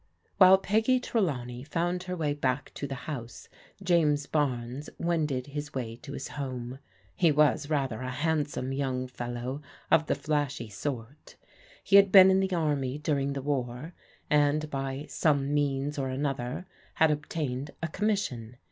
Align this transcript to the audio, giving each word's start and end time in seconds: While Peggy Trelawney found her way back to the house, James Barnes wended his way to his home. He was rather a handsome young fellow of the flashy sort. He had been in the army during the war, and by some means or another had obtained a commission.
While 0.37 0.57
Peggy 0.57 0.99
Trelawney 0.99 1.63
found 1.63 2.01
her 2.05 2.15
way 2.15 2.33
back 2.33 2.73
to 2.73 2.87
the 2.87 2.95
house, 3.05 3.47
James 3.83 4.25
Barnes 4.25 4.89
wended 4.97 5.45
his 5.45 5.75
way 5.75 5.95
to 5.97 6.13
his 6.13 6.29
home. 6.29 6.79
He 7.15 7.31
was 7.31 7.69
rather 7.69 8.01
a 8.01 8.09
handsome 8.09 8.73
young 8.73 9.07
fellow 9.07 9.61
of 9.91 10.07
the 10.07 10.15
flashy 10.15 10.69
sort. 10.69 11.35
He 11.83 11.97
had 11.97 12.11
been 12.11 12.31
in 12.31 12.39
the 12.39 12.51
army 12.55 12.97
during 12.97 13.33
the 13.33 13.43
war, 13.43 13.93
and 14.27 14.71
by 14.71 15.05
some 15.07 15.53
means 15.53 15.99
or 15.99 16.09
another 16.09 16.65
had 16.95 17.11
obtained 17.11 17.69
a 17.83 17.87
commission. 17.87 18.57